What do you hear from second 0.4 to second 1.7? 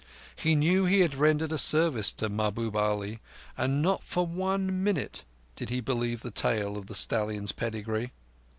knew he had rendered a